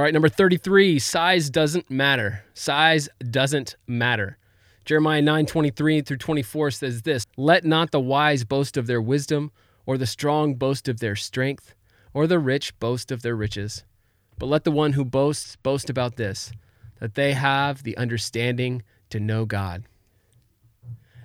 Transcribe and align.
All 0.00 0.04
right, 0.04 0.14
number 0.14 0.30
33, 0.30 0.98
size 0.98 1.50
doesn't 1.50 1.90
matter. 1.90 2.42
Size 2.54 3.10
doesn't 3.30 3.76
matter. 3.86 4.38
Jeremiah 4.86 5.20
9 5.20 5.44
23 5.44 6.00
through 6.00 6.16
24 6.16 6.70
says 6.70 7.02
this 7.02 7.26
Let 7.36 7.66
not 7.66 7.90
the 7.90 8.00
wise 8.00 8.44
boast 8.44 8.78
of 8.78 8.86
their 8.86 9.02
wisdom, 9.02 9.52
or 9.84 9.98
the 9.98 10.06
strong 10.06 10.54
boast 10.54 10.88
of 10.88 11.00
their 11.00 11.14
strength, 11.16 11.74
or 12.14 12.26
the 12.26 12.38
rich 12.38 12.78
boast 12.80 13.12
of 13.12 13.20
their 13.20 13.36
riches. 13.36 13.84
But 14.38 14.46
let 14.46 14.64
the 14.64 14.70
one 14.70 14.94
who 14.94 15.04
boasts 15.04 15.56
boast 15.56 15.90
about 15.90 16.16
this, 16.16 16.50
that 16.98 17.14
they 17.14 17.34
have 17.34 17.82
the 17.82 17.98
understanding 17.98 18.82
to 19.10 19.20
know 19.20 19.44
God. 19.44 19.84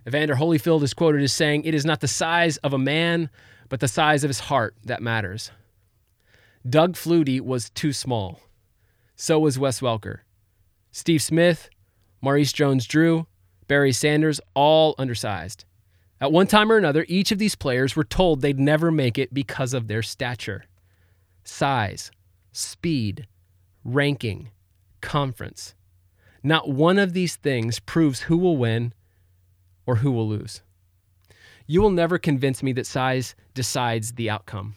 Evander 0.06 0.36
Holyfield 0.36 0.84
is 0.84 0.94
quoted 0.94 1.22
as 1.22 1.32
saying, 1.32 1.64
It 1.64 1.76
is 1.76 1.86
not 1.86 2.02
the 2.02 2.10
size 2.10 2.58
of 2.58 2.74
a 2.74 2.78
man, 2.78 3.30
but 3.70 3.80
the 3.80 3.88
size 3.88 4.26
of 4.26 4.30
his 4.30 4.42
heart 4.42 4.76
that 4.84 5.02
matters. 5.02 5.50
Doug 6.70 6.96
Flutie 6.96 7.40
was 7.40 7.70
too 7.70 7.94
small. 7.94 8.42
So 9.16 9.40
was 9.40 9.58
Wes 9.58 9.80
Welker. 9.80 10.20
Steve 10.92 11.22
Smith, 11.22 11.70
Maurice 12.22 12.54
Jones 12.54 12.86
Drew, 12.86 13.28
Barry 13.68 13.92
Sanders, 13.92 14.42
all 14.54 14.96
undersized. 14.98 15.66
At 16.22 16.32
one 16.32 16.48
time 16.48 16.72
or 16.72 16.78
another, 16.78 17.06
each 17.08 17.32
of 17.32 17.40
these 17.40 17.56
players 17.56 17.96
were 17.96 18.04
told 18.04 18.42
they'd 18.42 18.60
never 18.60 18.92
make 18.92 19.18
it 19.18 19.34
because 19.34 19.74
of 19.74 19.88
their 19.88 20.02
stature. 20.02 20.66
Size, 21.44 22.12
speed, 22.52 23.28
ranking, 23.84 24.50
conference. 25.02 25.76
Not 26.44 26.70
one 26.70 26.98
of 26.98 27.14
these 27.14 27.36
things 27.36 27.80
proves 27.80 28.22
who 28.22 28.38
will 28.38 28.58
win 28.58 28.94
or 29.86 29.98
who 29.98 30.12
will 30.12 30.28
lose. 30.28 30.62
You 31.68 31.82
will 31.82 31.92
never 31.92 32.18
convince 32.18 32.62
me 32.62 32.74
that 32.74 32.86
size 32.86 33.36
decides 33.54 34.14
the 34.14 34.30
outcome. 34.30 34.76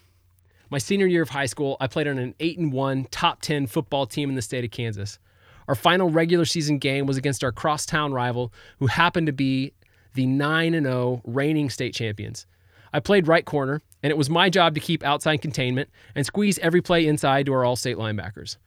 My 0.70 0.76
senior 0.76 1.06
year 1.06 1.22
of 1.22 1.30
high 1.30 1.46
school, 1.46 1.78
I 1.80 1.86
played 1.86 2.06
on 2.06 2.18
an 2.18 2.34
8 2.40 2.58
and 2.58 2.72
1 2.72 3.06
top 3.10 3.40
10 3.40 3.66
football 3.68 4.04
team 4.04 4.28
in 4.28 4.36
the 4.36 4.42
state 4.42 4.64
of 4.66 4.70
Kansas. 4.70 5.18
Our 5.66 5.74
final 5.74 6.10
regular 6.10 6.44
season 6.44 6.76
game 6.76 7.06
was 7.06 7.16
against 7.16 7.42
our 7.42 7.52
crosstown 7.52 8.12
rival 8.12 8.52
who 8.78 8.86
happened 8.86 9.28
to 9.28 9.32
be 9.32 9.72
the 10.12 10.26
9 10.26 10.74
and 10.74 10.84
0 10.84 11.22
reigning 11.24 11.70
state 11.70 11.94
champions. 11.94 12.46
I 12.92 13.00
played 13.00 13.28
right 13.28 13.46
corner, 13.46 13.80
and 14.02 14.10
it 14.10 14.18
was 14.18 14.28
my 14.28 14.50
job 14.50 14.74
to 14.74 14.80
keep 14.80 15.02
outside 15.02 15.40
containment 15.40 15.88
and 16.14 16.26
squeeze 16.26 16.58
every 16.58 16.82
play 16.82 17.06
inside 17.06 17.46
to 17.46 17.52
our 17.54 17.64
all-state 17.64 17.96
linebackers. 17.96 18.58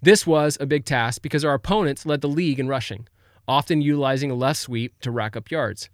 This 0.00 0.26
was 0.26 0.56
a 0.60 0.66
big 0.66 0.86
task 0.86 1.20
because 1.20 1.44
our 1.44 1.54
opponents 1.54 2.06
led 2.06 2.22
the 2.22 2.28
league 2.28 2.58
in 2.58 2.68
rushing, 2.68 3.06
often 3.46 3.82
utilizing 3.82 4.30
a 4.30 4.34
left 4.34 4.60
sweep 4.60 4.98
to 5.00 5.10
rack 5.10 5.36
up 5.36 5.50
yards. 5.50 5.90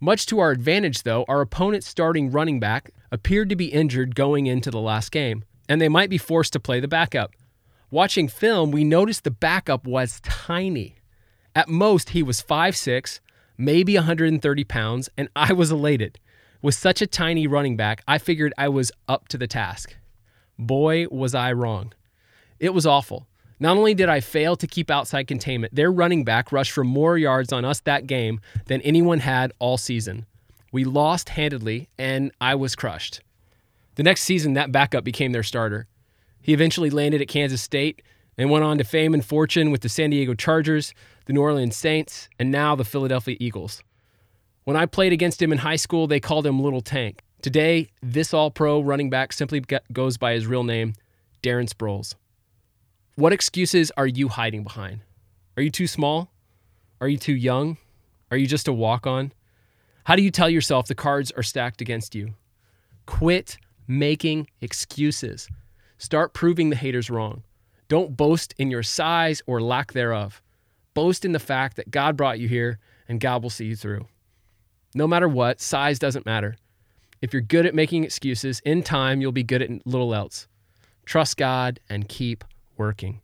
Much 0.00 0.26
to 0.26 0.38
our 0.38 0.50
advantage, 0.50 1.02
though, 1.02 1.24
our 1.28 1.40
opponent's 1.40 1.86
starting 1.86 2.30
running 2.30 2.60
back 2.60 2.90
appeared 3.14 3.48
to 3.48 3.56
be 3.56 3.66
injured 3.66 4.16
going 4.16 4.46
into 4.46 4.70
the 4.72 4.80
last 4.80 5.12
game, 5.12 5.44
and 5.68 5.80
they 5.80 5.88
might 5.88 6.10
be 6.10 6.18
forced 6.18 6.52
to 6.52 6.60
play 6.60 6.80
the 6.80 6.88
backup. 6.88 7.30
Watching 7.90 8.26
film, 8.26 8.72
we 8.72 8.82
noticed 8.82 9.22
the 9.22 9.30
backup 9.30 9.86
was 9.86 10.20
tiny. 10.20 10.96
At 11.54 11.68
most, 11.68 12.10
he 12.10 12.24
was 12.24 12.42
5'6, 12.42 13.20
maybe 13.56 13.94
130 13.94 14.64
pounds, 14.64 15.08
and 15.16 15.28
I 15.36 15.52
was 15.52 15.70
elated. 15.70 16.18
With 16.60 16.74
such 16.74 17.00
a 17.00 17.06
tiny 17.06 17.46
running 17.46 17.76
back, 17.76 18.02
I 18.08 18.18
figured 18.18 18.52
I 18.58 18.68
was 18.68 18.90
up 19.06 19.28
to 19.28 19.38
the 19.38 19.46
task. 19.46 19.94
Boy, 20.58 21.06
was 21.08 21.36
I 21.36 21.52
wrong. 21.52 21.92
It 22.58 22.74
was 22.74 22.84
awful. 22.84 23.28
Not 23.60 23.76
only 23.76 23.94
did 23.94 24.08
I 24.08 24.18
fail 24.18 24.56
to 24.56 24.66
keep 24.66 24.90
outside 24.90 25.28
containment, 25.28 25.74
their 25.74 25.92
running 25.92 26.24
back 26.24 26.50
rushed 26.50 26.72
for 26.72 26.82
more 26.82 27.16
yards 27.16 27.52
on 27.52 27.64
us 27.64 27.78
that 27.80 28.08
game 28.08 28.40
than 28.66 28.80
anyone 28.80 29.20
had 29.20 29.52
all 29.60 29.76
season. 29.76 30.26
We 30.74 30.82
lost 30.82 31.28
handedly, 31.28 31.88
and 31.98 32.32
I 32.40 32.56
was 32.56 32.74
crushed. 32.74 33.20
The 33.94 34.02
next 34.02 34.22
season, 34.22 34.54
that 34.54 34.72
backup 34.72 35.04
became 35.04 35.30
their 35.30 35.44
starter. 35.44 35.86
He 36.42 36.52
eventually 36.52 36.90
landed 36.90 37.22
at 37.22 37.28
Kansas 37.28 37.62
State 37.62 38.02
and 38.36 38.50
went 38.50 38.64
on 38.64 38.78
to 38.78 38.84
fame 38.84 39.14
and 39.14 39.24
fortune 39.24 39.70
with 39.70 39.82
the 39.82 39.88
San 39.88 40.10
Diego 40.10 40.34
Chargers, 40.34 40.92
the 41.26 41.32
New 41.32 41.42
Orleans 41.42 41.76
Saints, 41.76 42.28
and 42.40 42.50
now 42.50 42.74
the 42.74 42.84
Philadelphia 42.84 43.36
Eagles. 43.38 43.84
When 44.64 44.76
I 44.76 44.86
played 44.86 45.12
against 45.12 45.40
him 45.40 45.52
in 45.52 45.58
high 45.58 45.76
school, 45.76 46.08
they 46.08 46.18
called 46.18 46.44
him 46.44 46.58
Little 46.58 46.80
Tank. 46.80 47.22
Today, 47.40 47.90
this 48.02 48.34
all 48.34 48.50
pro 48.50 48.80
running 48.80 49.10
back 49.10 49.32
simply 49.32 49.62
goes 49.92 50.16
by 50.16 50.32
his 50.32 50.48
real 50.48 50.64
name, 50.64 50.94
Darren 51.40 51.72
Sproles. 51.72 52.16
What 53.14 53.32
excuses 53.32 53.92
are 53.96 54.08
you 54.08 54.26
hiding 54.26 54.64
behind? 54.64 55.02
Are 55.56 55.62
you 55.62 55.70
too 55.70 55.86
small? 55.86 56.32
Are 57.00 57.06
you 57.06 57.16
too 57.16 57.36
young? 57.36 57.76
Are 58.32 58.36
you 58.36 58.48
just 58.48 58.66
a 58.66 58.72
walk 58.72 59.06
on? 59.06 59.30
How 60.04 60.16
do 60.16 60.22
you 60.22 60.30
tell 60.30 60.50
yourself 60.50 60.86
the 60.86 60.94
cards 60.94 61.30
are 61.32 61.42
stacked 61.42 61.80
against 61.80 62.14
you? 62.14 62.34
Quit 63.06 63.56
making 63.86 64.48
excuses. 64.60 65.48
Start 65.96 66.34
proving 66.34 66.68
the 66.68 66.76
haters 66.76 67.08
wrong. 67.08 67.42
Don't 67.88 68.14
boast 68.14 68.54
in 68.58 68.70
your 68.70 68.82
size 68.82 69.40
or 69.46 69.62
lack 69.62 69.92
thereof. 69.92 70.42
Boast 70.92 71.24
in 71.24 71.32
the 71.32 71.38
fact 71.38 71.76
that 71.76 71.90
God 71.90 72.18
brought 72.18 72.38
you 72.38 72.48
here 72.48 72.78
and 73.08 73.18
God 73.18 73.42
will 73.42 73.50
see 73.50 73.64
you 73.64 73.76
through. 73.76 74.06
No 74.94 75.06
matter 75.06 75.28
what, 75.28 75.60
size 75.60 75.98
doesn't 75.98 76.26
matter. 76.26 76.56
If 77.22 77.32
you're 77.32 77.40
good 77.40 77.64
at 77.64 77.74
making 77.74 78.04
excuses, 78.04 78.60
in 78.60 78.82
time 78.82 79.22
you'll 79.22 79.32
be 79.32 79.42
good 79.42 79.62
at 79.62 79.86
little 79.86 80.14
else. 80.14 80.46
Trust 81.06 81.38
God 81.38 81.80
and 81.88 82.08
keep 82.08 82.44
working. 82.76 83.20